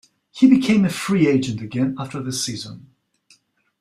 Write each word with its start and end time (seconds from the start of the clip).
He 0.31 0.49
became 0.49 0.83
a 0.83 0.89
free 0.89 1.27
agent 1.27 1.61
again 1.61 1.95
after 1.99 2.23
the 2.23 2.33
season. 2.33 2.87